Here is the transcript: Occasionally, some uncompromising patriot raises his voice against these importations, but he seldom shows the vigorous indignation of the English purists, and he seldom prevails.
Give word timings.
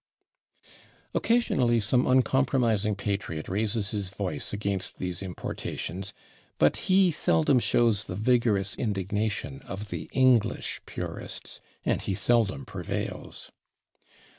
Occasionally, 1.13 1.79
some 1.79 2.07
uncompromising 2.07 2.95
patriot 2.95 3.47
raises 3.47 3.91
his 3.91 4.09
voice 4.09 4.51
against 4.51 4.97
these 4.97 5.21
importations, 5.21 6.11
but 6.57 6.77
he 6.89 7.11
seldom 7.11 7.59
shows 7.59 8.05
the 8.05 8.15
vigorous 8.15 8.75
indignation 8.75 9.61
of 9.67 9.89
the 9.89 10.09
English 10.11 10.81
purists, 10.87 11.61
and 11.85 12.01
he 12.01 12.15
seldom 12.15 12.65
prevails. 12.65 13.51